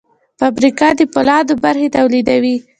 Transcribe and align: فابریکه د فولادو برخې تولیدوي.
فابریکه 0.39 0.89
د 0.97 1.01
فولادو 1.13 1.53
برخې 1.63 1.87
تولیدوي. 1.95 2.55